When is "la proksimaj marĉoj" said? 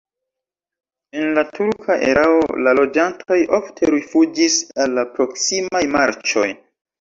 5.01-6.49